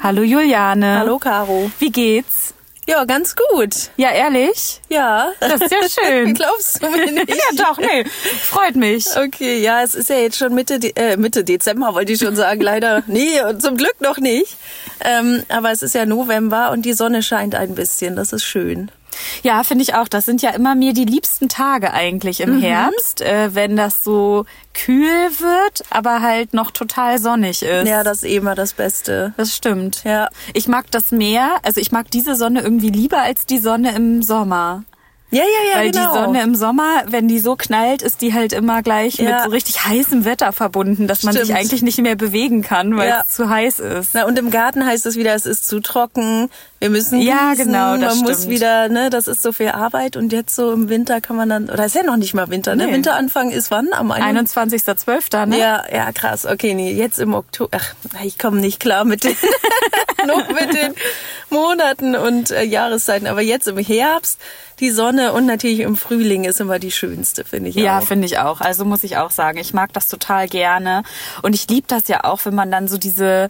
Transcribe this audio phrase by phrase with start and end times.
[0.00, 1.00] Hallo Juliane.
[1.00, 1.70] Hallo Caro.
[1.78, 2.54] Wie geht's?
[2.88, 3.90] Ja, ganz gut.
[3.98, 4.80] Ja, ehrlich?
[4.88, 5.32] Ja.
[5.40, 6.32] Das ist ja schön.
[6.34, 7.28] Glaubst du mir nicht?
[7.28, 8.04] ja, doch, nee.
[8.40, 9.06] Freut mich.
[9.14, 12.34] Okay, ja, es ist ja jetzt schon Mitte, De äh, Mitte Dezember, wollte ich schon
[12.34, 12.62] sagen.
[12.62, 14.56] Leider, nee, und zum Glück noch nicht.
[15.04, 18.16] Ähm, aber es ist ja November und die Sonne scheint ein bisschen.
[18.16, 18.90] Das ist schön.
[19.42, 20.08] Ja, finde ich auch.
[20.08, 22.60] Das sind ja immer mir die liebsten Tage eigentlich im mhm.
[22.60, 24.44] Herbst, äh, wenn das so
[24.74, 25.06] kühl
[25.38, 27.88] wird, aber halt noch total sonnig ist.
[27.88, 29.34] Ja, das ist eh immer das Beste.
[29.36, 30.02] Das stimmt.
[30.04, 30.28] Ja.
[30.54, 34.22] Ich mag das mehr, also ich mag diese Sonne irgendwie lieber als die Sonne im
[34.22, 34.84] Sommer.
[35.30, 36.10] Ja, ja, ja, Weil genau.
[36.12, 39.30] die Sonne im Sommer, wenn die so knallt, ist die halt immer gleich Ja.
[39.30, 41.58] mit so richtig heißem Wetter verbunden, dass man sich Stimmt.
[41.58, 43.24] eigentlich nicht mehr bewegen kann, weil Ja.
[43.28, 44.10] es zu heiß ist.
[44.14, 46.48] Na, und im Garten heißt es wieder, es ist zu trocken.
[46.78, 48.50] Wir müssen Ja, gießen, genau, das Man muss stimmt.
[48.54, 50.16] wieder, ne, das ist so viel Arbeit.
[50.16, 52.74] Und jetzt so im Winter kann man dann, oder ist ja noch nicht mal Winter,
[52.74, 52.86] ne?
[52.86, 52.92] Nee.
[52.94, 53.88] Winteranfang ist wann?
[53.92, 54.80] Am 21.
[54.82, 55.44] 21.12.
[55.46, 55.58] Ne?
[55.58, 56.46] Ja, ja, krass.
[56.46, 57.76] Okay, nee, jetzt im Oktober.
[57.76, 59.36] Ach, ich komme nicht klar mit den,
[60.54, 60.94] mit den
[61.50, 63.26] Monaten und äh, Jahreszeiten.
[63.26, 64.38] Aber jetzt im Herbst,
[64.80, 68.02] die Sonne und natürlich im Frühling ist immer die schönste, finde ich Ja, auch.
[68.04, 68.60] finde ich auch.
[68.60, 71.02] Also muss ich auch sagen, ich mag das total gerne.
[71.42, 73.48] Und ich liebe das ja auch, wenn man dann so diese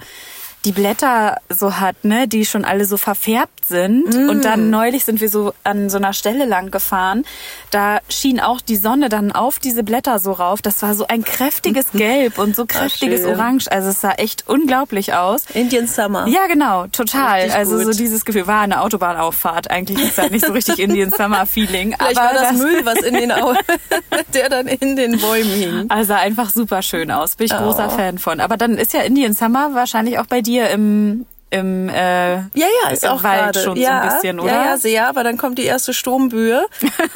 [0.64, 4.14] die Blätter so hat, ne, die schon alle so verfärbt sind.
[4.14, 4.42] Und Mm.
[4.42, 7.24] dann neulich sind wir so an so einer Stelle lang gefahren.
[7.70, 10.60] Da schien auch die Sonne dann auf diese Blätter so rauf.
[10.62, 13.30] Das war so ein kräftiges Gelb und so kräftiges schön.
[13.38, 13.70] Orange.
[13.70, 15.44] Also es sah echt unglaublich aus.
[15.54, 16.26] Indian Summer.
[16.26, 17.40] Ja, genau, total.
[17.40, 17.98] Richtig also so gut.
[17.98, 19.70] dieses Gefühl war eine Autobahnauffahrt.
[19.70, 21.94] Eigentlich ist das nicht so richtig Indian Summer Feeling.
[21.98, 23.54] Vielleicht aber war das, Müll, was in den Au
[24.34, 25.86] der dann in den Bäumen hing.
[25.90, 27.36] Also einfach super schön aus.
[27.36, 27.58] Bin ich Oh.
[27.58, 28.40] großer Fan von.
[28.40, 32.90] Aber dann ist ja Indian Summer wahrscheinlich auch bei dir im, im äh, Ja, ja,
[32.90, 33.62] ist auch Wald gerade.
[33.62, 34.52] schon so ja, ein bisschen, oder?
[34.52, 36.66] Ja, ja, sehr, aber dann kommt die erste Sturmböe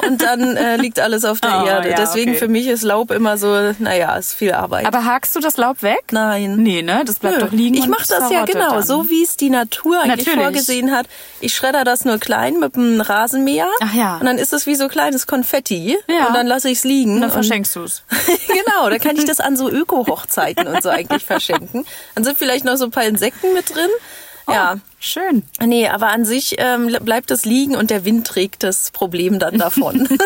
[0.07, 1.89] und dann äh, liegt alles auf der Oh, Erde.
[1.91, 2.39] ja, Deswegen okay.
[2.39, 4.85] für mich ist Laub immer so, naja, ist viel Arbeit.
[4.87, 6.03] Aber hakst du das Laub weg?
[6.11, 6.55] Nein.
[6.57, 7.03] Nee, ne?
[7.05, 7.45] Das bleibt Nö.
[7.45, 7.75] doch liegen.
[7.75, 8.83] Ich mache das ja genau, dann.
[8.83, 10.39] so wie es die Natur eigentlich Natürlich.
[10.43, 11.05] vorgesehen hat.
[11.39, 13.67] Ich schredder das nur klein mit einem Rasenmäher.
[13.81, 14.17] Ach ja.
[14.17, 15.97] Und dann ist es wie so kleines Konfetti.
[16.07, 16.27] Ja.
[16.27, 17.15] Und dann lasse ich es liegen.
[17.15, 18.03] Und dann verschenkst du's.
[18.47, 21.85] genau, dann kann ich das an so Öko-Hochzeiten und so eigentlich verschenken.
[22.15, 23.89] Dann sind vielleicht noch so ein paar Insekten mit drin.
[24.47, 24.73] Ja.
[24.75, 25.43] Oh, Schön.
[25.61, 29.57] Nee, aber an sich ähm, bleibt es liegen und der Wind trägt das Problem dann
[29.57, 30.07] davon.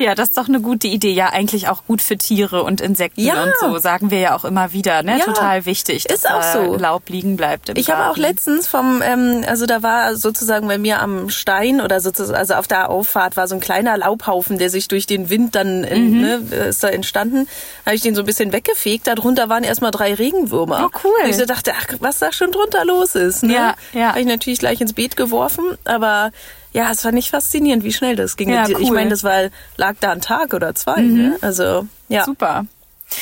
[0.00, 1.12] Ja, das ist doch eine gute Idee.
[1.12, 3.44] Ja, eigentlich auch gut für Tiere und Insekten Ja.
[3.44, 5.02] und so, sagen wir ja auch immer wieder.
[5.04, 5.18] Ne?
[5.18, 5.24] Ja.
[5.24, 6.74] Total wichtig, dass Ist auch da so.
[6.76, 10.78] Laub liegen bleibt im Ich habe auch letztens vom, ähm, also da war sozusagen bei
[10.78, 14.70] mir am Stein oder sozusagen, also auf der Auffahrt war so ein kleiner Laubhaufen, der
[14.70, 16.34] sich durch den Wind dann, in, ne,
[16.68, 17.46] ist da entstanden.
[17.84, 19.06] Habe ich den so ein bisschen weggefegt.
[19.06, 20.90] Darunter waren erstmal drei Regenwürmer.
[20.92, 21.12] Oh, cool.
[21.22, 23.42] Und ich so dachte, ach, was da schon drunter los ist.
[23.42, 23.54] Ne?
[23.54, 24.08] Ja, ja.
[24.10, 26.30] Habe ich natürlich gleich ins Beet geworfen, aber
[26.72, 28.50] ja, es war nicht faszinierend, wie schnell das ging.
[28.50, 28.84] Ja, Ich cool.
[28.86, 28.94] Mhm.
[28.94, 31.00] meine, das war, lag da ein Tag oder zwei.
[31.00, 31.36] Ne?
[31.40, 32.24] Also ja.
[32.24, 32.66] Super.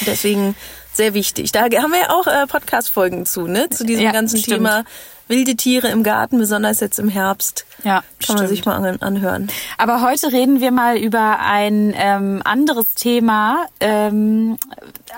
[0.07, 0.57] Deswegen
[0.93, 1.53] sehr wichtig.
[1.53, 3.69] Da haben wir ja auch äh, Podcast-Folgen zu, ne?
[3.71, 4.57] Zu diesem Ja, ganzen stimmt.
[4.59, 4.85] Thema
[5.29, 7.65] wilde Tiere im Garten, besonders jetzt im Herbst.
[7.83, 8.49] Ja, Kann man stimmt.
[8.49, 9.49] sich mal an, anhören.
[9.79, 14.57] Aber heute reden wir mal über ein ähm, anderes Thema, ähm,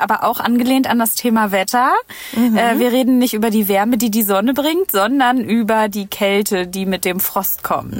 [0.00, 1.90] aber auch angelehnt an das Thema Wetter.
[2.34, 2.56] Mhm.
[2.56, 6.66] Äh, wir reden nicht über die Wärme, die die Sonne bringt, sondern über die Kälte,
[6.66, 7.94] die mit dem Frost kommt.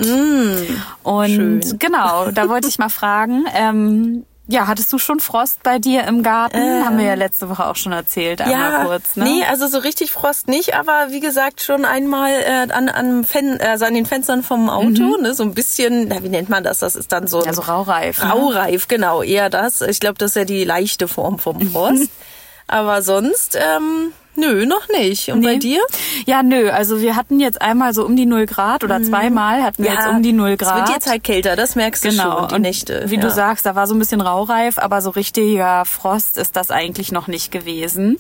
[1.03, 1.63] Und Mhm.
[1.63, 1.79] schön.
[1.79, 3.45] genau, da wollte ich mal fragen.
[3.55, 6.85] Ähm, ja, hattest du schon Frost bei dir im Garten?
[6.85, 9.17] Haben wir ja letzte Woche auch schon erzählt, einmal kurz.
[9.17, 9.25] Ne?
[9.25, 13.61] nee, also so richtig Frost nicht, aber wie gesagt schon einmal äh, an, an, Fen
[13.61, 16.79] also an den Fenstern vom Auto, ne, so ein bisschen, na, wie nennt man das?
[16.81, 17.49] Das ist dann so Mhm.
[17.49, 18.23] Also raureif.
[18.23, 18.31] ne?
[18.31, 19.81] Raureif, genau, eher das.
[19.81, 22.09] Ich glaube, das ist ja die leichte Form vom Frost.
[22.67, 25.31] aber sonst, ähm, nö, noch nicht.
[25.31, 25.59] Und bei Nee.
[25.59, 25.81] dir?
[26.27, 26.71] Ja, nö.
[26.71, 30.07] Also wir hatten jetzt einmal so um die 0 Grad oder zweimal hatten wir jetzt
[30.09, 30.75] um die 0 Grad.
[30.77, 30.83] Mhm.
[30.83, 32.39] Es wird jetzt halt kälter, das merkst du Genau.
[32.41, 33.05] schon, die und Nächte.
[33.09, 33.21] Wie ja.
[33.21, 37.13] du sagst, da war so ein bisschen raureif, aber so richtiger Frost ist das eigentlich
[37.13, 38.19] noch nicht gewesen.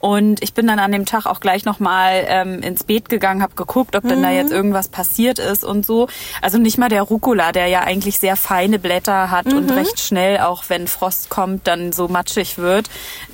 [0.00, 3.56] Und ich bin dann an dem Tag auch gleich nochmal ähm, ins Beet gegangen, habe
[3.56, 4.34] geguckt, ob denn da Mhm.
[4.36, 6.06] jetzt irgendwas passiert ist und so.
[6.40, 9.70] Also nicht mal der Rucola, der ja eigentlich sehr feine Blätter hat und Mhm.
[9.72, 12.88] recht schnell, auch wenn Frost kommt, dann so matschig wird.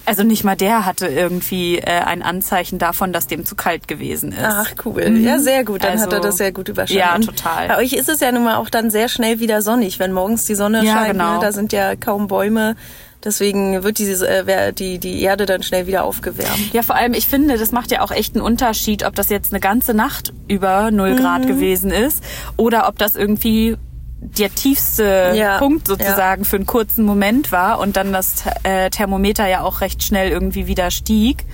[0.07, 4.33] Also nicht mal der hatte irgendwie äh, ein Anzeichen davon, dass dem zu kalt gewesen
[4.33, 4.39] ist.
[4.43, 5.03] Ach, cool.
[5.19, 5.85] Ja, sehr gut.
[5.85, 6.99] Dann hat er Also, das sehr gut überstanden.
[6.99, 7.69] ja, Und total.
[7.69, 10.47] Bei euch ist es ja nun mal auch dann sehr schnell wieder sonnig, wenn morgens
[10.47, 11.13] die Sonne Ja, scheint.
[11.13, 11.35] genau.
[11.35, 11.39] Ne?
[11.41, 12.77] Da sind ja kaum Bäume.
[13.25, 16.73] Deswegen wird diese, äh, die, die Erde dann schnell wieder aufgewärmt.
[16.73, 19.53] Ja, vor allem, ich finde, das macht ja auch echt einen Unterschied, ob das jetzt
[19.53, 22.23] eine ganze Nacht über 0 Grad gewesen ist
[22.57, 23.77] oder ob das irgendwie
[24.21, 29.47] der tiefste Ja, Punkt sozusagen für einen kurzen Moment war und dann das äh, Thermometer
[29.47, 31.45] ja auch recht schnell irgendwie wieder stieg.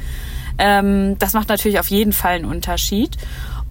[0.59, 3.17] Ähm, das macht natürlich auf jeden Fall einen Unterschied.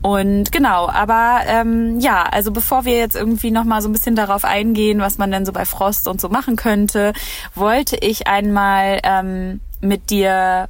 [0.02, 4.46] Und genau, aber ähm, ja, also bevor wir jetzt irgendwie nochmal so ein bisschen darauf
[4.46, 7.14] eingehen, was man denn so bei Frost und so machen könnte,
[7.54, 10.70] wollte ich einmal ähm, mit dir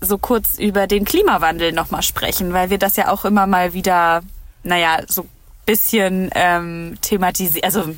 [0.00, 4.22] so kurz über den Klimawandel nochmal sprechen, weil wir das ja auch immer mal wieder,
[4.64, 5.26] naja, so
[5.66, 7.94] bisschen ähm, thematisieren, also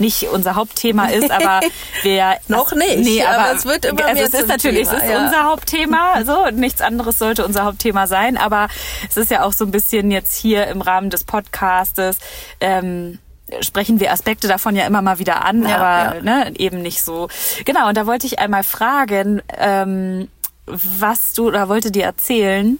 [0.00, 1.60] nicht unser Hauptthema ist, aber
[2.02, 2.98] wir noch nicht.
[2.98, 5.24] Nee, aber, aber es wird immer also mehr es ist natürlich, Thema, es ist ja.
[5.24, 8.68] unser Hauptthema, so nichts anderes sollte unser Hauptthema sein, aber
[9.08, 12.18] es ist ja auch so ein bisschen jetzt hier im Rahmen des Podcastes
[12.60, 13.18] ähm,
[13.60, 16.22] sprechen wir Aspekte davon ja immer mal wieder an, Ja, aber ja.
[16.22, 17.28] Ne, eben nicht so.
[17.64, 20.28] Genau, und da wollte ich einmal fragen, ähm,
[20.66, 22.78] was du, oder wollte dir erzählen,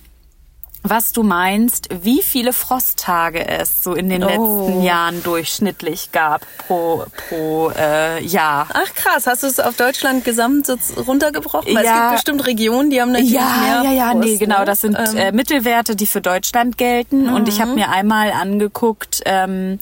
[0.90, 4.26] was du meinst, wie viele Frosttage es so in den Oh.
[4.67, 8.69] letzten Jahren durchschnittlich gab pro, pro äh, Jahr.
[8.73, 11.75] Ach krass, hast du es auf Deutschland gesamt so runtergebrochen?
[11.75, 12.00] Weil es Ja.
[12.00, 13.82] gibt bestimmt Regionen, die haben natürlich Ja, mehr.
[13.85, 14.61] ja, ja, Frost, nee, genau.
[14.61, 14.64] ne?
[14.64, 17.29] Das sind Ähm, äh, Mittelwerte, die für Deutschland gelten.
[17.29, 19.79] Und ich habe mir einmal angeguckt, ähm,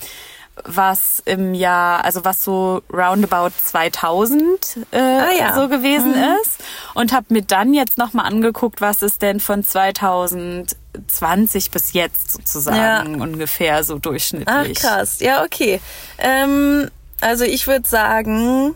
[0.65, 5.55] was im Jahr, also was so roundabout 2000 äh, Ah, ja.
[5.55, 6.63] so gewesen ist.
[6.95, 9.63] Und habe mir dann jetzt nochmal angeguckt, was ist denn von
[11.07, 14.79] 2020 bis jetzt sozusagen ungefähr so Ach durchschnittlich.
[14.79, 15.81] krass, ja, okay.
[16.19, 16.91] Ähm,
[17.21, 18.75] also ich würde sagen,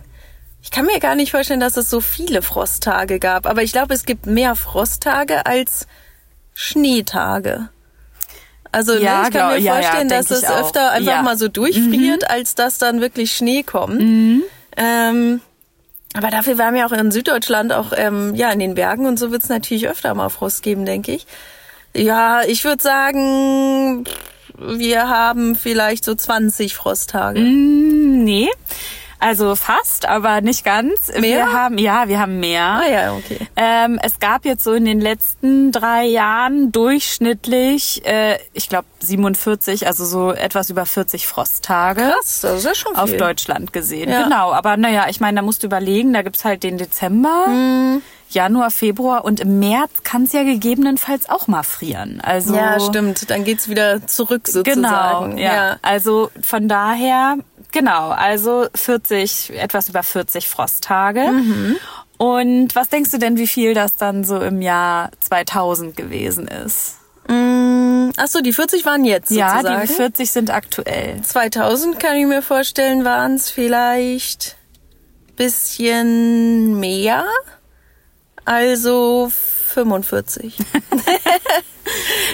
[0.62, 3.94] ich kann mir gar nicht vorstellen, dass es so viele Frosttage gab, aber ich glaube,
[3.94, 5.87] es gibt mehr Frosttage als
[6.55, 7.69] Schneetage.
[8.73, 10.61] Also ne, Ja, ich kann glaub- mir ja, ja, vorstellen, dass es auch.
[10.61, 11.19] öfter einfach Ja.
[11.19, 11.25] Mhm.
[11.25, 14.00] mal so durchfriert, als dass dann wirklich Schnee kommt.
[14.76, 15.40] Ähm,
[16.14, 19.31] aber dafür waren wir auch in Süddeutschland, auch ähm, ja in den Bergen und so
[19.32, 21.26] wird es natürlich öfter mal Frost geben, denke ich.
[21.94, 24.04] Ja, ich würde sagen,
[24.58, 27.40] wir haben vielleicht so 20 Frosttage.
[27.40, 28.48] Mm, nee.
[29.22, 31.08] Also fast, aber nicht ganz.
[31.08, 31.20] Mehr?
[31.22, 32.62] Wir haben, ja, wir haben mehr.
[32.64, 33.37] Ah ja, okay.
[33.54, 39.87] Ähm, es gab jetzt so in den letzten drei Jahren durchschnittlich, äh, ich glaube 47,
[39.87, 42.00] also so etwas über 40 Frosttage.
[42.00, 43.02] Krass, das ist ja schon viel.
[43.02, 44.22] Auf Deutschland gesehen, Ja.
[44.22, 44.52] genau.
[44.52, 48.00] Aber naja, ich meine, da musst du überlegen, da gibt's halt den Dezember, Mhm.
[48.31, 52.21] Januar, Februar und im März kann's ja gegebenenfalls auch mal frieren.
[52.21, 53.31] Also Ja, stimmt.
[53.31, 55.37] Dann geht's wieder zurück sozusagen.
[55.37, 55.77] Genau, ja.
[55.82, 57.37] Also von daher,
[57.73, 61.31] genau, also 40, etwas über 40 Frosttage.
[61.31, 61.77] Mhm.
[62.19, 66.97] Und was denkst du denn, wie viel das dann so im Jahr 2000 gewesen ist?
[67.29, 69.81] Mm, Ach so, die 40 waren jetzt Ja, sozusagen.
[69.87, 71.23] die 40 sind aktuell.
[71.23, 74.56] 2000 kann ich mir vorstellen, waren es vielleicht
[75.37, 77.25] bisschen mehr.
[78.44, 80.56] Also 45.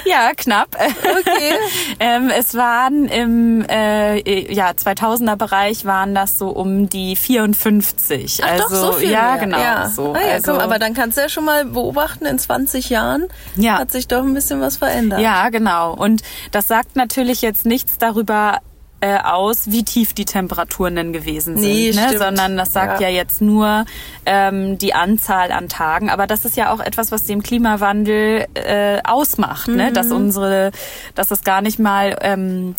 [0.05, 0.77] Ja, knapp.
[0.77, 1.55] Okay.
[2.01, 8.41] ähm, es waren im äh, ja, 2000er Bereich waren das so um die 54.
[8.43, 9.39] Ach, also doch, so viel ja, mehr.
[9.39, 9.59] genau.
[9.59, 9.89] Ja.
[9.89, 10.15] So.
[10.15, 13.27] Ah, ja, also, komm, aber dann kannst du ja schon mal beobachten, in 20 Jahren
[13.57, 13.79] Ja.
[13.79, 15.21] hat sich doch ein bisschen was verändert.
[15.21, 15.95] Ja, genau.
[15.95, 16.23] Und
[16.53, 18.61] das sagt natürlich jetzt nichts darüber
[19.01, 22.17] äh, aus, wie tief die Temperaturen denn gewesen sind, Nee, ne?
[22.19, 23.15] sondern das sagt ja, Ja.
[23.17, 23.85] jetzt nur
[24.25, 26.09] ähm, die Anzahl an Tagen.
[26.09, 29.91] Aber das ist ja auch etwas, was dem Klimawandel äh, ausmacht, ne?
[29.91, 29.95] Mhm.
[29.95, 30.71] dass unsere,
[31.15, 32.75] dass es gar nicht mal ähm,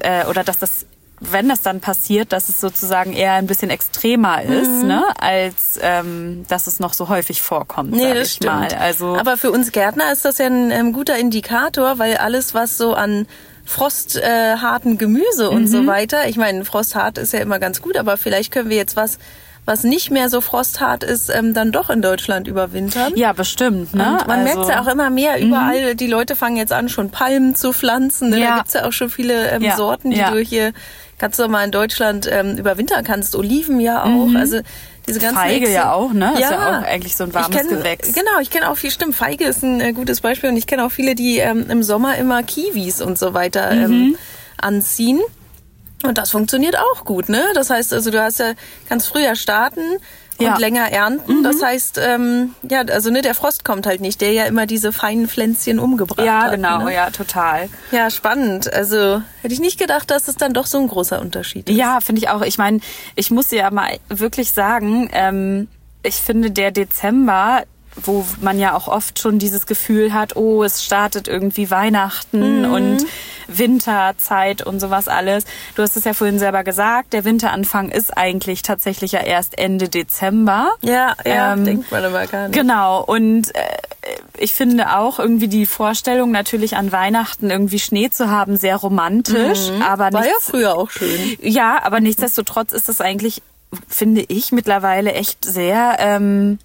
[0.00, 0.86] äh, oder dass das
[1.20, 4.86] wenn das dann passiert, dass es sozusagen eher ein bisschen extremer ist, Mhm.
[4.86, 8.52] ne, als ähm, dass es noch so häufig vorkommt, Nee, sag das ich stimmt.
[8.54, 8.68] mal.
[8.78, 12.78] Also Aber für uns Gärtner ist das ja ein ähm, guter Indikator, weil alles, was
[12.78, 13.26] so an
[13.68, 15.66] frostharten äh, Gemüse und Mhm.
[15.66, 18.96] so weiter, ich meine, frosthart ist ja immer ganz gut, aber vielleicht können wir jetzt
[18.96, 19.18] was,
[19.66, 23.12] was nicht mehr so frosthart ist, ähm, dann doch in Deutschland überwintern.
[23.14, 24.12] ja, bestimmt, ne?
[24.20, 25.94] Und man also, merkt ja auch immer mehr überall.
[25.94, 28.30] Die Leute fangen jetzt an, schon Palmen zu pflanzen.
[28.30, 28.40] Ne?
[28.40, 28.50] Ja.
[28.52, 30.30] Da gibt's ja auch schon viele ähm, Ja, Sorten, die ja.
[30.30, 30.72] du hier
[31.18, 33.34] ganz normal in Deutschland ähm, überwintern kannst.
[33.34, 34.34] Oliven ja auch.
[34.34, 34.60] Also
[35.06, 35.40] diese ganzen Mhm.
[35.40, 36.32] Feige Exe- ja auch, ne?
[36.34, 38.12] Ist ja auch eigentlich so ein warmes kenn, Gewächs.
[38.12, 40.84] Genau, ich kenne auch viel, stimmt, Feige ist ein äh, gutes Beispiel und ich kenne
[40.84, 43.82] auch viele, die ähm, im Sommer immer Kiwis und so weiter Mhm.
[43.84, 44.16] ähm,
[44.60, 45.20] anziehen.
[46.04, 47.42] Und das funktioniert auch gut, ne?
[47.54, 48.52] Das heißt, also du hast ja,
[48.88, 49.80] kannst früher starten
[50.40, 50.54] Ja.
[50.54, 50.60] Mhm.
[50.60, 51.42] länger ernten.
[51.42, 54.92] Das heißt, ähm, ja, also ne, der Frost kommt halt nicht, der ja immer diese
[54.92, 56.52] feinen Pflänzchen umgebracht Ja, hat.
[56.52, 56.94] genau, Ne?
[56.94, 57.68] ja, total.
[57.90, 58.72] Ja, spannend.
[58.72, 61.76] Also hätte ich nicht gedacht, dass es dann doch so ein großer Unterschied ist.
[61.76, 62.42] Ja, finde ich auch.
[62.42, 62.80] Ich meine,
[63.16, 65.66] ich muss ja mal wirklich sagen, ähm,
[66.04, 67.64] ich finde der Dezember,
[67.96, 72.72] wo man ja auch oft schon dieses Gefühl hat, oh, es startet irgendwie Weihnachten Mhm.
[72.72, 73.06] und
[73.48, 75.44] Winterzeit und sowas alles.
[75.74, 79.88] Du hast es ja vorhin selber gesagt, der Winteranfang ist eigentlich tatsächlich ja erst Ende
[79.88, 80.70] Dezember.
[80.82, 82.58] Ja, ja, Ähm, denkt man aber gar nicht.
[82.58, 83.60] Genau, und äh,
[84.38, 89.70] ich finde auch irgendwie die Vorstellung natürlich an Weihnachten irgendwie Schnee zu haben sehr romantisch,
[89.86, 90.12] aber Mhm.
[90.14, 91.36] War ja nichts, früher auch schön.
[91.42, 93.42] ja, aber nichtsdestotrotz ist es eigentlich,
[93.88, 96.58] finde ich, mittlerweile echt sehr, ähm,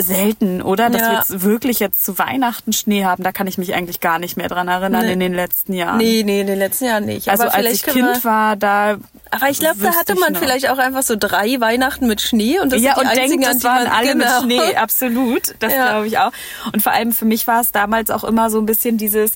[0.00, 0.90] selten, oder?
[0.90, 1.10] Dass Ja.
[1.12, 3.22] wir jetzt wirklich jetzt zu Weihnachten Schnee haben.
[3.22, 5.12] Da kann ich mich eigentlich gar nicht mehr dran erinnern Nee.
[5.12, 5.98] in den letzten Jahren.
[5.98, 7.28] Nee, nee, in den letzten Jahren nicht.
[7.28, 8.96] Also aber als ich Kind wir, war, da
[9.30, 12.72] Aber ich glaube, da hatte man vielleicht auch einfach so drei Weihnachten mit Schnee und
[12.72, 14.42] das ja, sind die und einzigen, denkt, die waren alle genau.
[14.42, 15.54] mit Schnee, absolut.
[15.60, 15.90] Das Ja.
[15.90, 16.32] glaube ich auch.
[16.72, 19.32] Und vor allem für mich war es damals auch immer so ein bisschen dieses,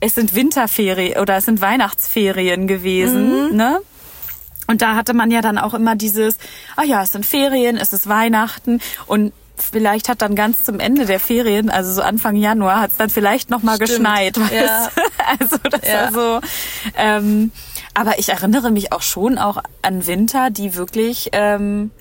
[0.00, 3.56] es sind Winterferien oder es sind Weihnachtsferien gewesen, Mhm.
[3.56, 3.80] ne?
[4.66, 6.36] Und da hatte man ja dann auch immer dieses,
[6.76, 11.06] ah ja, es sind Ferien, es ist Weihnachten und vielleicht hat dann ganz zum Ende
[11.06, 13.90] der Ferien, also so Anfang Januar, hat es dann vielleicht noch mal Stimmt.
[13.90, 14.36] geschneit.
[14.52, 14.88] Ja.
[15.40, 16.02] Also das Ja.
[16.02, 16.40] war so.
[16.98, 17.50] Ähm,
[17.94, 21.92] aber ich erinnere mich auch schon auch an Winter, die wirklich ähm,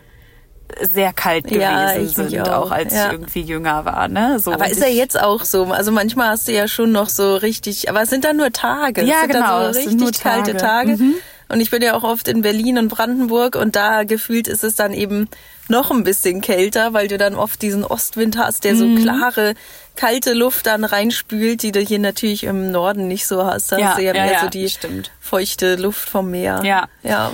[0.81, 2.67] sehr kalt gewesen Ja, sind, auch.
[2.67, 3.05] auch als Ja.
[3.07, 4.07] ich irgendwie jünger war.
[4.09, 4.39] Ne?
[4.39, 5.65] So, Aber ist ja jetzt auch so.
[5.65, 9.03] Also manchmal hast du ja schon noch so richtig, aber es sind dann nur Tage.
[9.03, 10.97] Ja, es sind genau, Dann es so sind richtig kalte Tage.
[10.97, 11.15] Mhm.
[11.49, 14.75] Und ich bin ja auch oft in Berlin und Brandenburg und da gefühlt ist es
[14.75, 15.27] dann eben
[15.69, 18.97] noch ein bisschen kälter, weil du dann oft diesen Ostwind hast, der Mhm.
[18.97, 19.53] so klare,
[19.95, 23.71] kalte Luft dann reinspült, die du hier natürlich im Norden nicht so hast.
[23.71, 25.11] Da Ja, hast du ja ja, mehr ja, so die stimmt.
[25.19, 26.61] feuchte Luft vom Meer.
[26.63, 26.87] Ja.
[27.03, 27.31] Ja.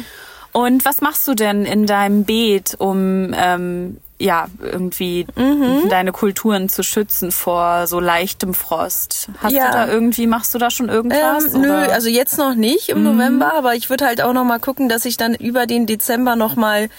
[0.51, 5.89] Und was machst du denn in deinem Beet, um ähm, ja irgendwie Mhm.
[5.89, 9.29] deine Kulturen zu schützen vor so leichtem Frost?
[9.41, 9.67] Hast Ja.
[9.67, 11.53] du da irgendwie, machst du da schon irgendwas?
[11.53, 11.87] Ähm, nö, oder?
[11.87, 11.93] Mhm.
[11.93, 15.05] also jetzt noch nicht im November, aber ich würde halt auch noch mal gucken, dass
[15.05, 16.89] ich dann über den Dezember noch mal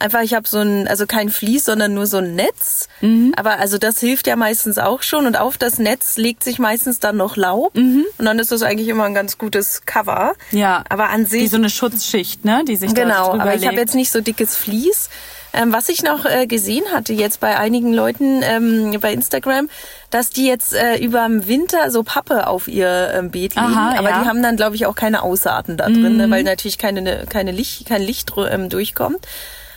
[0.00, 2.88] einfach, ich habe so ein, also kein Vlies, sondern nur so ein Netz.
[3.00, 3.32] Mhm.
[3.36, 7.00] Aber also das hilft ja meistens auch schon und auf das Netz legt sich meistens
[7.00, 8.04] dann noch Laub Mhm.
[8.18, 10.34] und dann ist das eigentlich immer ein ganz gutes Cover.
[10.52, 13.66] ja, Aber an sich wie so eine Schutzschicht, ne, die sich da Genau, aber ich
[13.66, 15.08] habe jetzt nicht so dickes Vlies.
[15.54, 19.68] Ähm, was ich noch äh, gesehen hatte jetzt bei einigen Leuten ähm, bei Instagram,
[20.10, 23.66] dass die jetzt äh, über den Winter so Pappe auf ihr ähm, Beet legen.
[23.66, 24.16] Aha, aber ja.
[24.18, 24.22] Mhm.
[24.22, 27.24] die haben dann, glaube ich, auch keine Aussaaten da drin, ne, weil natürlich keine, ne-
[27.28, 29.26] keine Licht, kein Licht ähm, durchkommt.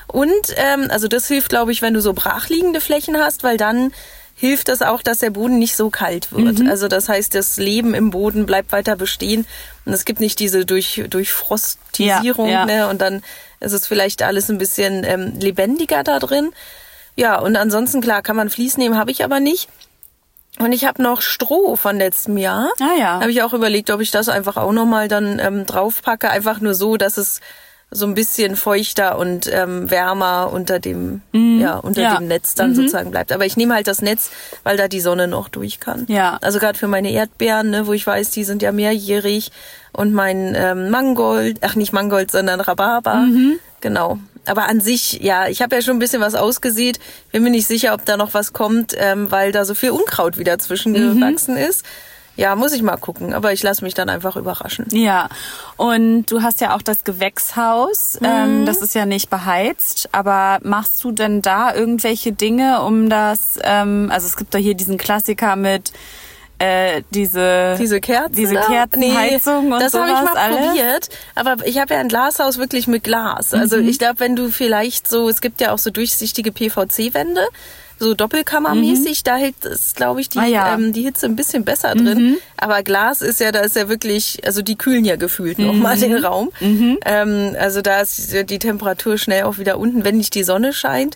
[0.07, 3.93] Und ähm, also das hilft, glaube ich, wenn du so brachliegende Flächen hast, weil dann
[4.35, 6.59] hilft das auch, dass der Boden nicht so kalt wird.
[6.59, 6.69] Mhm.
[6.69, 9.45] Also das heißt, das Leben im Boden bleibt weiter bestehen
[9.85, 12.65] und es gibt nicht diese durch, Durchfrostisierung, Ja, ja.
[12.65, 12.87] ne?
[12.89, 13.23] Und dann
[13.61, 16.51] ist es vielleicht alles ein bisschen ähm, lebendiger da drin.
[17.15, 19.69] Ja, und ansonsten, klar, kann man Vlies nehmen, habe ich aber nicht.
[20.59, 22.69] Und ich habe noch Stroh von letztem Jahr.
[22.79, 23.19] Ah ja.
[23.21, 26.29] Habe ich auch überlegt, ob ich das einfach auch nochmal dann ähm, draufpacke.
[26.29, 27.39] Einfach nur so, dass es
[27.93, 32.05] so ein bisschen feuchter und ähm, wärmer unter dem, ja, unter Mhm.
[32.05, 32.13] Ja.
[32.13, 32.17] Mhm.
[32.19, 33.31] dem Netz dann sozusagen bleibt.
[33.33, 34.31] Aber ich nehme halt das Netz,
[34.63, 36.05] weil da die Sonne noch durch kann.
[36.07, 36.38] Ja.
[36.41, 39.51] Also gerade für meine Erdbeeren, ne, wo ich weiß, die sind ja mehrjährig.
[39.91, 43.15] Und mein ähm, Mangold, ach nicht Mangold, sondern Rhabarber.
[43.15, 43.60] Mhm.
[43.81, 44.19] Genau.
[44.45, 46.98] Aber an sich, ja, ich habe ja schon ein bisschen was ausgesät.
[47.33, 50.38] Bin mir nicht sicher, ob da noch was kommt, ähm, weil da so viel Unkraut
[50.38, 51.62] wieder zwischengewachsen Mhm.
[51.62, 51.83] ist.
[52.38, 53.33] Ja, muss ich mal gucken.
[53.33, 54.88] Aber ich lasse mich dann einfach überraschen.
[54.91, 55.29] Ja,
[55.77, 58.17] und du hast ja auch das Gewächshaus.
[58.19, 58.27] Mhm.
[58.27, 60.09] Ähm, das ist ja nicht beheizt.
[60.11, 63.59] Aber machst du denn da irgendwelche Dinge, um das?
[63.63, 65.91] Ähm, also es gibt da hier diesen Klassiker mit
[66.59, 68.35] äh, diese Diese Kerzen.
[68.35, 68.53] diese?
[68.55, 70.67] Kerzenheizung und das habe ich mal alles.
[70.67, 71.09] probiert.
[71.33, 73.53] Aber ich habe ja ein Glashaus wirklich mit Glas.
[73.53, 73.88] Also Mhm.
[73.89, 77.41] ich glaube, wenn du vielleicht so, es gibt ja auch so durchsichtige PVC-Wände,
[78.01, 80.74] so doppelkammermäßig, da hält es, glaube ich, die, Ah, ja.
[80.74, 82.38] ähm, die Hitze ein bisschen besser drin.
[82.58, 86.15] Aber Glas ist ja, da ist ja wirklich, also die kühlen ja gefühlt nochmal den
[86.15, 86.51] Raum.
[87.05, 91.15] Ähm, also da ist die Temperatur schnell auch wieder unten, wenn nicht die Sonne scheint.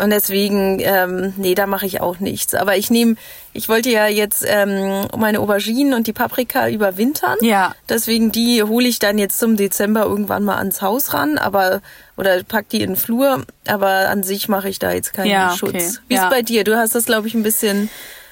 [0.00, 2.54] Und deswegen, ähm, nee, da mache ich auch nichts.
[2.54, 3.16] Aber ich nehme,
[3.52, 7.36] ich wollte ja jetzt ähm, meine Auberginen und die Paprika überwintern.
[7.40, 7.74] Ja.
[7.88, 11.80] Deswegen die hole ich dann jetzt zum Dezember irgendwann mal ans Haus ran, aber
[12.16, 13.44] oder pack die in den Flur.
[13.66, 15.58] Aber an sich mache ich da jetzt keinen Ja, okay.
[15.80, 16.00] Schutz.
[16.06, 16.24] Wie Ja.
[16.24, 16.62] ist bei dir?
[16.64, 17.90] Du hast das, glaube ich, ein bisschen.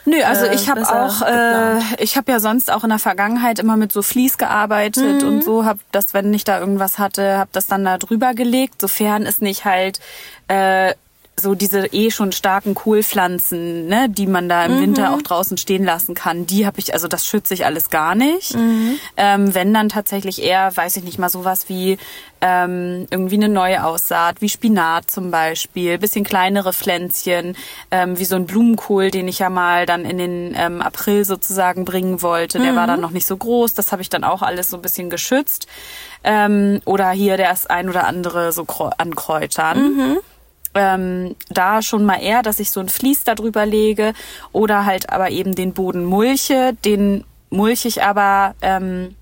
[0.09, 3.59] Nö, also äh, ich habe auch, äh, ich habe ja sonst auch in der Vergangenheit
[3.59, 5.29] immer mit so Vlies gearbeitet Mhm.
[5.29, 8.81] und so, habe das, wenn ich da irgendwas hatte, habe das dann da drüber gelegt,
[8.81, 9.99] sofern es nicht halt
[10.47, 10.95] äh,
[11.39, 14.81] so diese eh schon starken Kohlpflanzen, ne, die man da im Mhm.
[14.81, 18.15] Winter auch draußen stehen lassen kann, die habe ich, also das schütze ich alles gar
[18.15, 18.55] nicht.
[18.55, 18.99] Mhm.
[19.19, 21.99] Ähm, wenn dann tatsächlich eher, weiß ich nicht mal, sowas wie
[22.41, 27.55] ähm, irgendwie eine neue Aussaat, wie Spinat zum Beispiel, bisschen kleinere Pflänzchen,
[27.91, 31.85] ähm, wie so ein Blumenkohl, den ich ja mal dann in den ähm, April sozusagen
[31.85, 32.59] bringen wollte.
[32.61, 34.83] Der war dann noch nicht so groß, das habe ich dann auch alles so ein
[34.83, 35.67] bisschen geschützt.
[36.25, 38.67] Ähm, oder hier das ein oder andere so
[38.97, 40.19] an Kräutern
[40.77, 44.13] ähm, da schon mal eher, dass ich so ein Vlies da drüber lege
[44.53, 46.75] oder halt aber eben den Boden mulche.
[46.85, 49.15] Den mulche ich aber ähm,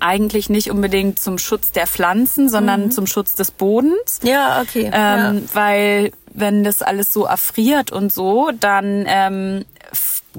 [0.00, 4.20] eigentlich nicht unbedingt zum Schutz der Pflanzen, sondern zum Schutz des Bodens.
[4.22, 4.90] Ja, okay.
[4.92, 9.64] Ähm, Weil wenn das alles so erfriert und so, dann ähm,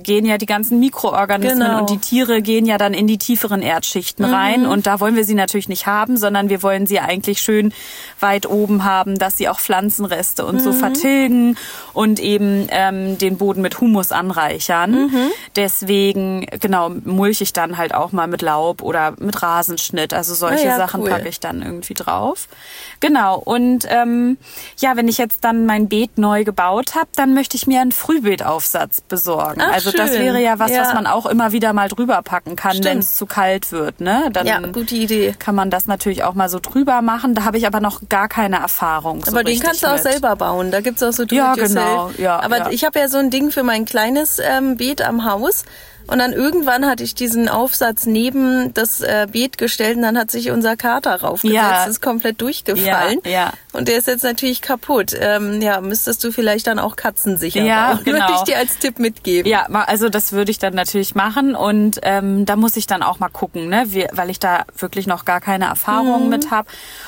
[0.04, 1.80] gehen ja die ganzen Mikroorganismen Genau.
[1.80, 4.34] und die Tiere gehen ja dann in die tieferen Erdschichten Mhm.
[4.34, 7.74] rein und da wollen wir sie natürlich nicht haben, sondern wir wollen sie eigentlich schön
[8.20, 10.60] weit oben haben, dass sie auch Pflanzenreste und Mhm.
[10.60, 11.58] so vertilgen
[11.94, 14.92] und eben ähm, den Boden mit Humus anreichern.
[15.08, 15.32] Mhm.
[15.56, 20.14] Deswegen, genau, mulche ich dann halt auch mal mit Laub oder mit Rasenschnitt.
[20.14, 21.10] Also solche ja, Sachen cool.
[21.10, 22.48] packe ich dann irgendwie drauf.
[23.00, 23.38] Genau.
[23.40, 24.38] Und ähm,
[24.80, 27.92] ja, wenn ich jetzt dann mein Beet neu gebaut habe, dann möchte ich mir einen
[27.92, 29.62] Frühbeetaufsatz besorgen.
[29.64, 30.22] Ach, also das schön.
[30.22, 30.82] wäre ja was, Ja.
[30.82, 34.02] was man auch immer wieder mal drüber packen kann, wenn es zu kalt wird.
[34.02, 34.30] Ne?
[34.34, 35.36] Dann Ja, gute Idee.
[35.40, 37.36] kann man das natürlich auch mal so drüber machen.
[37.36, 39.24] Da habe ich aber noch gar keine Erfahrung.
[39.26, 40.04] So Aber den richtig kannst du auch mit.
[40.04, 40.72] selber bauen.
[40.72, 41.70] Da gibt's auch so Ja, Do-it-yourself.
[41.86, 42.12] genau.
[42.18, 42.70] Ja, Aber ja.
[42.72, 45.64] ich habe ja so ein Ding für mein kleines ähm, Beet am Haus.
[46.08, 50.32] Und dann irgendwann hatte ich diesen Aufsatz neben das äh, Beet gestellt und dann hat
[50.32, 51.56] sich unser Kater raufgesetzt.
[51.56, 51.84] Ja.
[51.86, 53.20] ist komplett durchgefallen.
[53.26, 53.54] Ja, ja.
[53.72, 55.14] Und der ist jetzt natürlich kaputt.
[55.20, 57.98] Ähm, ja, müsstest du vielleicht dann auch katzensicher Ja, bauen.
[58.06, 58.36] Würde genau.
[58.36, 59.50] ich dir als Tipp mitgeben.
[59.50, 63.20] Ja, also das würde ich dann natürlich machen und ähm, da muss ich dann auch
[63.20, 66.68] mal gucken, ne, wie, weil ich da wirklich noch gar keine Erfahrung mit habe.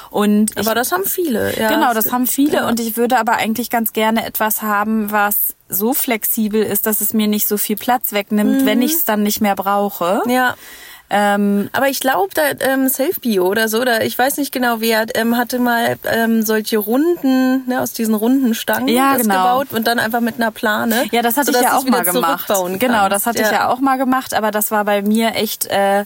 [0.10, 0.68] Und ich, Mhm.
[0.68, 1.58] Aber das haben viele.
[1.60, 2.68] Ja, genau, das haben viele ja.
[2.68, 7.14] und ich würde aber eigentlich ganz gerne etwas haben, was so flexibel ist, dass es
[7.14, 10.22] mir nicht so viel Platz wegnimmt, wenn ich es dann nicht mehr brauche.
[10.26, 10.32] Mhm.
[10.32, 10.56] Ja.
[11.14, 15.06] Ähm, Aber ich glaube, da ähm, Self-Bio oder so, oder ich weiß nicht genau, wer
[15.16, 19.36] ähm, hatte mal ähm, solche Runden, ne, aus diesen runden Stangen Ja, das genau.
[19.36, 21.04] gebaut und dann einfach mit einer Plane.
[21.12, 22.50] Ja, das hatte ich ja auch mal gemacht.
[22.80, 26.06] Genau, das hatte ich ja auch mal gemacht, aber das war bei mir echt, äh,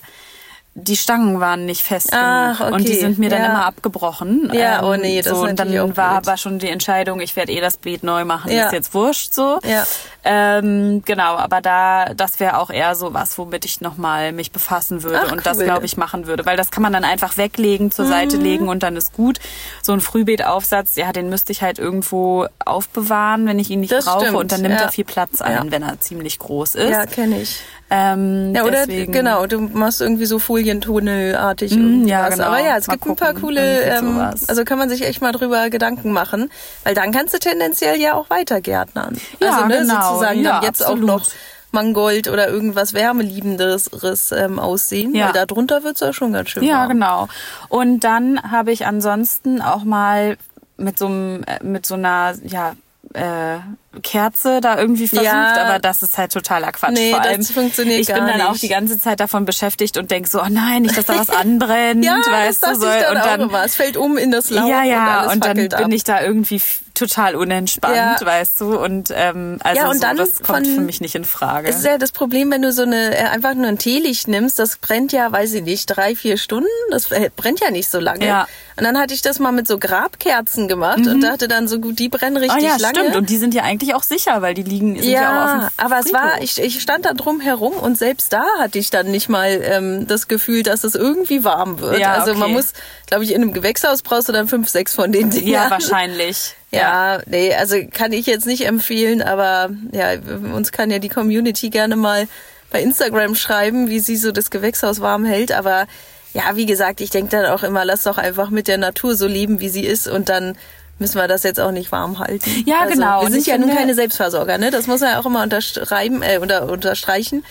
[0.77, 2.99] die Stangen waren nicht fest Ach, genug und die okay.
[2.99, 3.45] sind mir dann Ja.
[3.45, 4.51] immer abgebrochen.
[4.53, 7.53] Ja, oh nee, das so, ist und dann war aber schon die Entscheidung, ich werde
[7.53, 8.65] eh das Beet neu machen, Ja.
[8.65, 9.59] ist jetzt wurscht so.
[9.63, 9.85] Ja.
[10.25, 15.03] Ähm, genau, aber da das wäre auch eher so was, womit ich nochmal mich befassen
[15.03, 15.63] würde Ach, und das cool.
[15.63, 15.67] Mhm.
[15.67, 18.83] glaube ich machen würde, weil das kann man dann einfach weglegen, zur Seite legen und
[18.83, 19.39] dann ist gut.
[19.81, 24.05] So ein Frühbeetaufsatz, ja, den müsste ich halt irgendwo aufbewahren, wenn ich ihn nicht Das
[24.05, 24.81] brauche stimmt, und dann nimmt ja.
[24.81, 26.89] er viel Platz ein, wenn er ziemlich groß ist.
[26.89, 27.61] Ja, kenne ich.
[27.89, 32.33] Ähm, Ja, oder deswegen, genau, du machst irgendwie so Folientunnelartig Mm, irgendwie ja, was.
[32.35, 32.45] genau.
[32.47, 35.21] Aber ja, es Mal gibt ein paar gucken, coole, ähm, also kann man sich echt
[35.21, 36.49] mal drüber Gedanken machen,
[36.83, 39.17] weil dann kannst du tendenziell ja auch weiter gärtnern.
[39.39, 40.01] Ja, also ne, genau.
[40.09, 41.09] sozusagen Ja, dann jetzt absolut.
[41.09, 41.27] auch noch
[41.71, 45.27] Mangold oder irgendwas wärmeliebenderes ähm, aussehen, Ja.
[45.27, 46.89] weil da drunter wird's ja schon ganz schön Ja, warm.
[46.89, 47.27] genau.
[47.69, 50.37] Und dann habe ich ansonsten auch mal
[50.77, 52.73] mit so einem, äh, mit so einer, ja,
[53.15, 53.57] äh,
[54.01, 55.55] Kerze da irgendwie versucht, Ja.
[55.65, 56.91] aber das ist halt totaler Quatsch.
[56.93, 58.63] Nee, Vor das allem, funktioniert ich bin dann auch nicht.
[58.63, 62.03] die ganze Zeit davon beschäftigt und denk so, oh nein, nicht, dass da was anbrennt,
[62.03, 62.87] Ja, weißt das du, so.
[62.87, 63.63] ich dann und auch dann, immer.
[63.63, 65.91] Es fällt um in das Laub ja, und ja, alles und dann fackelt bin ab.
[65.93, 66.61] ich da irgendwie
[66.95, 68.17] total unentspannt, Ja.
[68.19, 71.25] weißt du, und ähm, also Ja, und so, das kommt von- für mich nicht in
[71.25, 71.69] Frage.
[71.69, 74.77] Ist ja das Problem, wenn du so eine äh, einfach nur ein Teelicht nimmst, das
[74.77, 76.67] brennt ja, weiß ich nicht, drei, vier Stunden.
[76.91, 78.25] Das brennt ja nicht so lange.
[78.25, 78.47] Ja.
[78.77, 81.97] Und dann hatte ich das mal mit so Grabkerzen gemacht und dachte dann so gut,
[81.97, 82.99] die brennen Ah richtig ja, lange.
[82.99, 83.15] stimmt.
[83.15, 85.69] Und die sind ja eigentlich auch sicher, weil die liegen sind ja, auch auf ja,
[85.69, 88.89] dem aber es war, ich, ich stand da drum herum und selbst da hatte ich
[88.89, 91.99] dann nicht mal ähm, das Gefühl, dass es irgendwie warm wird.
[91.99, 92.53] Ja, also man okay.
[92.53, 92.73] muss,
[93.07, 95.47] glaube ich, in einem Gewächshaus brauchst du dann fünf, sechs von den Dingern.
[95.47, 96.55] Ja, wahrscheinlich.
[96.71, 100.13] Ja, nee, also kann ich jetzt nicht empfehlen, aber ja,
[100.53, 102.27] uns kann ja die Community gerne mal
[102.71, 105.51] bei Instagram schreiben, wie sie so das Gewächshaus warm hält.
[105.51, 105.87] Aber
[106.33, 109.27] ja, wie gesagt, ich denke dann auch immer, lass doch einfach mit der Natur so
[109.27, 110.57] leben, wie sie ist und dann
[110.99, 112.49] müssen wir das jetzt auch nicht warm halten.
[112.65, 113.21] Ja, also, genau.
[113.21, 114.71] Wir sind ja nun keine Selbstversorger, ne?
[114.71, 117.43] Das muss man ja auch immer unterschreiben, äh, unter, unterstreichen.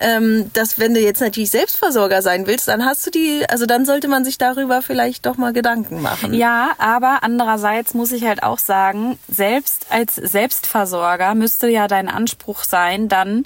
[0.00, 3.84] Ähm, dass wenn du jetzt natürlich Selbstversorger sein willst, dann hast du die, also dann
[3.84, 6.34] sollte man sich darüber vielleicht doch mal Gedanken machen.
[6.34, 12.64] Ja, aber andererseits muss ich halt auch sagen, selbst als Selbstversorger müsste ja dein Anspruch
[12.64, 13.44] sein, dann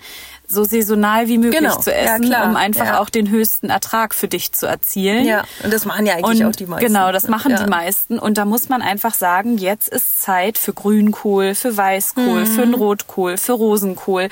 [0.48, 1.78] so saisonal wie möglich Genau.
[1.80, 2.44] zu Ja, essen, klar.
[2.46, 3.00] um einfach Ja.
[3.00, 5.24] auch den höchsten Ertrag für dich zu erzielen.
[5.24, 6.86] Ja, und das machen ja eigentlich Und auch die meisten.
[6.86, 7.62] Genau, das machen ja.
[7.64, 8.18] die meisten.
[8.18, 12.60] Und da muss man einfach sagen, jetzt ist Zeit für Grünkohl, für Weißkohl, für Mhm.
[12.60, 14.28] einen Rotkohl, für Rosenkohl.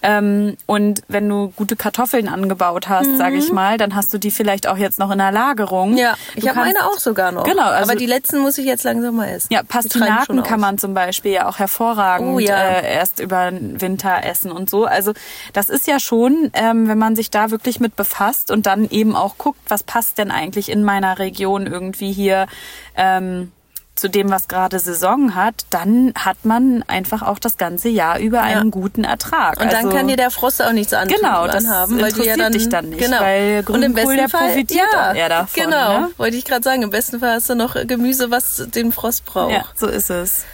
[0.00, 4.30] Ähm, und wenn du gute Kartoffeln angebaut hast, sage ich mal, dann hast du die
[4.30, 5.92] vielleicht auch jetzt noch in der Lagerung.
[5.92, 5.96] Mhm.
[5.96, 7.44] Ja, ich habe meine auch sogar noch.
[7.44, 9.48] Genau, also- aber die letzten muss ich jetzt langsam mal essen.
[9.50, 12.54] Ja, Pastinaken kann man zum Beispiel ja auch hervorragend Oh ja.
[12.58, 14.84] äh, erst über den Winter essen und so.
[14.84, 15.14] Also
[15.54, 19.16] das ist ja schon, ähm, wenn man sich da wirklich mit befasst und dann eben
[19.16, 22.46] auch guckt, was passt denn eigentlich in meiner Region irgendwie hier
[22.94, 23.52] ähm,
[23.94, 28.42] zu dem, was gerade Saison hat, dann hat man einfach auch das ganze Jahr über
[28.42, 29.60] einen guten Ertrag.
[29.60, 32.12] Und dann also, kann dir der Frost auch nichts antun Genau, dann das haben, weil
[32.12, 33.20] du ja interessiert dann, dich dann nicht, genau.
[33.20, 36.10] weil und im besten der Fall profitiert ja, auch eher davon, Genau, ne?
[36.16, 36.82] wollte ich gerade sagen.
[36.82, 39.52] Im besten Fall hast du noch Gemüse, was den Frost braucht.
[39.52, 40.44] Ja, so ist es.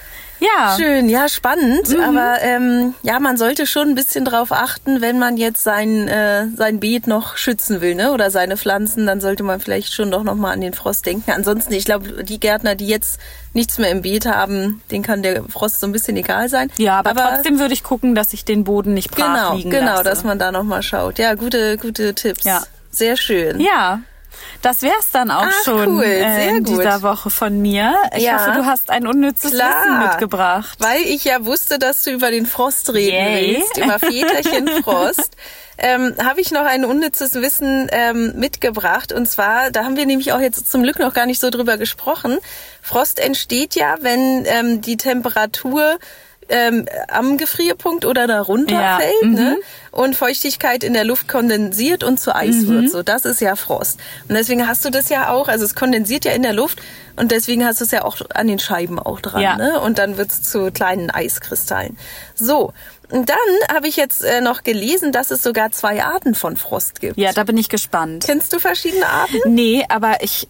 [0.41, 0.77] Ja.
[0.77, 1.95] Schön, ja, spannend.
[2.03, 6.47] Aber ähm, ja, man sollte schon ein bisschen drauf achten, wenn man jetzt sein, äh,
[6.57, 8.13] sein Beet noch schützen will, ne?
[8.13, 11.31] Oder seine Pflanzen, dann sollte man vielleicht schon doch nochmal an den Frost denken.
[11.31, 13.21] Ansonsten, ich glaube, die Gärtner, die jetzt
[13.53, 16.71] nichts mehr im Beet haben, denen kann der Frost so ein bisschen egal sein.
[16.77, 19.93] Ja, aber, trotzdem würde ich gucken, dass ich den Boden nicht brach genau, liegen genau,
[19.93, 20.05] lasse.
[20.05, 21.19] dass man da nochmal schaut.
[21.19, 22.45] Ja, gute, gute Tipps.
[22.45, 22.63] Ja.
[22.91, 23.61] Sehr schön.
[23.61, 24.01] Ja.
[24.63, 26.79] Das wär's dann auch Ach, schon cool, äh, sehr in gut.
[26.79, 27.95] dieser Woche von mir.
[28.17, 28.35] Ich Ja.
[28.39, 29.85] hoffe, du hast ein unnützes Klar.
[29.85, 30.79] Wissen mitgebracht.
[30.81, 33.57] Weil ich ja wusste, dass du über den Frost reden Yay.
[33.57, 35.37] willst, über Väterchen Frost.
[35.79, 39.13] Ähm, habe ich noch ein unnützes Wissen ähm, mitgebracht.
[39.13, 41.79] Und zwar, da haben wir nämlich auch jetzt zum Glück noch gar nicht so drüber
[41.79, 42.39] gesprochen.
[42.83, 45.99] Frost entsteht ja, wenn ähm, die Temperatur
[46.51, 49.35] ähm, am Gefrierpunkt oder darunter Ja, fällt mhm.
[49.35, 49.57] ne?
[49.91, 52.69] und Feuchtigkeit in der Luft kondensiert und zu Eis Mhm.
[52.69, 52.91] wird.
[52.91, 53.99] So, das ist ja Frost.
[54.29, 56.81] Und deswegen hast du das ja auch, also es kondensiert ja in der Luft
[57.17, 59.43] und deswegen hast du es ja auch an den Scheiben auch dran.
[59.43, 59.57] Ja.
[59.57, 59.81] Ne?
[59.81, 61.97] Und dann wird's zu kleinen Eiskristallen.
[62.35, 62.73] So,
[63.11, 63.37] und dann
[63.75, 67.17] habe ich jetzt äh, noch gelesen, dass es sogar zwei Arten von Frost gibt.
[67.19, 68.25] Ja, da bin ich gespannt.
[68.25, 69.39] Kennst du verschiedene Arten?
[69.47, 70.47] Nee, aber ich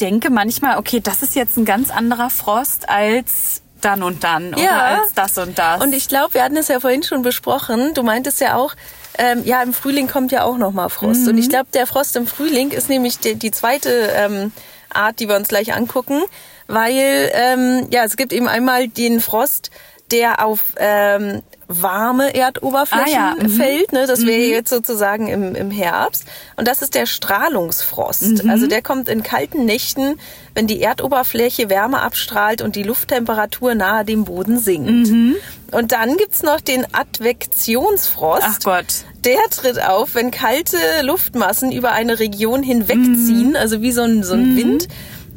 [0.00, 4.62] denke manchmal, okay, das ist jetzt ein ganz anderer Frost als dann und dann oder
[4.62, 4.80] Ja.
[5.00, 5.80] als das und das.
[5.82, 7.94] Und ich glaube, wir hatten es ja vorhin schon besprochen.
[7.94, 8.74] Du meintest ja auch,
[9.18, 11.22] ähm, ja, im Frühling kommt ja auch noch mal Frost.
[11.22, 11.28] Mhm.
[11.28, 14.52] Und ich glaube, der Frost im Frühling ist nämlich die, die zweite ähm,
[14.92, 16.22] Art, die wir uns gleich angucken,
[16.66, 19.70] weil ähm, ja, es gibt eben einmal den Frost,
[20.10, 23.42] der auf ähm, warme Erdoberflächen Ah, ja.
[23.42, 23.50] Mhm.
[23.50, 23.92] fällt.
[23.92, 24.06] Ne?
[24.06, 26.24] Das wäre jetzt sozusagen im, im Herbst.
[26.56, 28.42] Und das ist der Strahlungsfrost.
[28.44, 28.50] Mhm.
[28.50, 30.18] Also der kommt in kalten Nächten,
[30.54, 35.08] wenn die Erdoberfläche Wärme abstrahlt und die Lufttemperatur nahe dem Boden sinkt.
[35.10, 35.36] Mhm.
[35.70, 38.42] Und dann gibt's noch den Advektionsfrost.
[38.46, 38.86] Ach Gott.
[39.24, 44.34] Der tritt auf, wenn kalte Luftmassen über eine Region hinwegziehen, also wie so ein, so
[44.34, 44.88] ein Wind,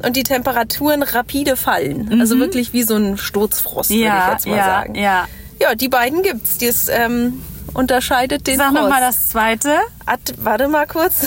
[0.02, 2.20] und die Temperaturen rapide fallen.
[2.20, 4.94] Also wirklich wie so ein Sturzfrost, würde ich Ja, jetzt mal ja, sagen.
[4.94, 5.26] ja.
[5.62, 6.58] Ja, die beiden gibt's.
[6.58, 7.42] Das ähm,
[7.74, 9.76] unterscheidet den Sag nochmal das zweite.
[10.06, 11.26] Ad, warte mal kurz.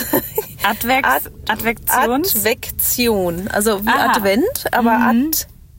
[0.62, 2.36] Advex, Ad- Advektions.
[2.36, 3.48] Advektion.
[3.52, 4.12] Also wie Aha.
[4.16, 5.12] Advent, aber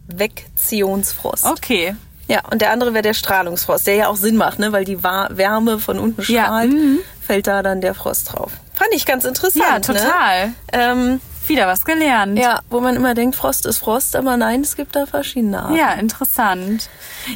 [0.09, 1.45] Advektionsfrost.
[1.45, 1.95] okay.
[2.29, 4.73] Ja, und der andere wäre der Strahlungsfrost, der ja auch Sinn macht, ne?
[4.73, 6.73] weil die Wärme von unten Ja, strahlt,
[7.25, 8.51] fällt da dann der Frost drauf.
[8.73, 9.63] Fand ich ganz interessant.
[9.65, 10.47] Ja, total.
[10.47, 10.53] Ne?
[10.73, 12.37] Ähm, Wieder was gelernt.
[12.37, 15.75] ja, wo man immer denkt, Frost ist Frost, aber nein, es gibt da verschiedene Arten.
[15.75, 16.89] Ja, interessant.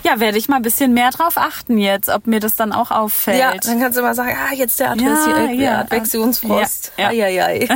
[0.03, 2.91] Ja, werde ich mal ein bisschen mehr drauf achten jetzt, ob mir das dann auch
[2.91, 3.39] auffällt.
[3.39, 5.79] Ja, dann kannst du immer sagen, ah, jetzt der, Advektion, Ja, äh, ja.
[5.79, 6.93] Advektionsfrost.
[6.97, 7.25] Ja, ja.
[7.25, 7.67] Eieiei.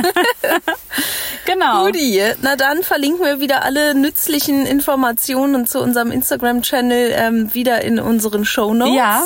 [1.46, 1.86] genau.
[1.86, 7.98] Guti, na dann verlinken wir wieder alle nützlichen Informationen zu unserem Instagram-Channel ähm, wieder in
[7.98, 8.94] unseren Show Notes.
[8.94, 9.24] Ja.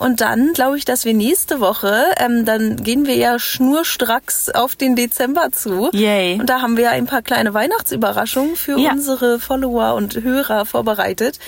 [0.00, 4.74] Und dann glaube ich, dass wir nächste Woche, ähm, dann gehen wir ja schnurstracks auf
[4.74, 5.90] den Dezember zu.
[5.92, 6.40] Yay.
[6.40, 8.92] Und da haben wir ein paar kleine Weihnachtsüberraschungen für Ja.
[8.92, 11.38] unsere Follower und Hörer vorbereitet.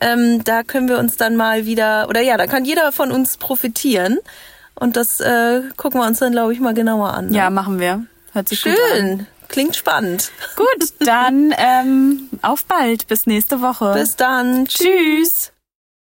[0.00, 3.36] Ähm, da können wir uns dann mal wieder, oder ja, da kann jeder von uns
[3.36, 4.18] profitieren.
[4.74, 7.26] Und das äh, gucken wir uns dann, glaube ich, mal genauer an.
[7.28, 7.36] ne?
[7.36, 8.06] Ja, machen wir.
[8.32, 8.96] Hört sich gut an.
[8.96, 9.26] Schön.
[9.48, 10.30] Klingt spannend.
[10.56, 13.06] Gut, dann ähm, auf bald.
[13.08, 13.92] Bis nächste Woche.
[13.94, 14.66] Bis dann.
[14.66, 15.52] Tschüss.